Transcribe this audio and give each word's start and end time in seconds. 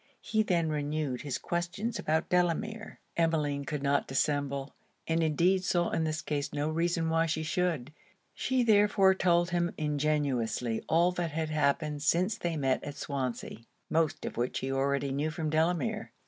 He 0.19 0.41
then 0.41 0.69
renewed 0.69 1.21
his 1.21 1.37
questions 1.37 1.99
about 1.99 2.27
Delamere. 2.27 2.99
Emmeline 3.15 3.65
could 3.65 3.83
not 3.83 4.07
dissemble; 4.07 4.73
and 5.05 5.21
indeed 5.21 5.63
saw 5.63 5.91
in 5.91 6.05
this 6.05 6.23
case 6.23 6.51
no 6.51 6.69
reason 6.69 7.07
why 7.07 7.27
she 7.27 7.43
should. 7.43 7.93
She 8.33 8.63
therefore 8.63 9.13
told 9.13 9.51
him 9.51 9.71
ingenuously 9.77 10.81
all 10.89 11.11
that 11.11 11.29
had 11.29 11.49
happened 11.51 12.01
since 12.01 12.35
they 12.35 12.57
met 12.57 12.83
at 12.83 12.95
Swansea; 12.95 13.59
most 13.91 14.25
of 14.25 14.37
which 14.37 14.57
he 14.57 14.71
already 14.71 15.11
knew 15.11 15.29
from 15.29 15.51
Delamere. 15.51 16.11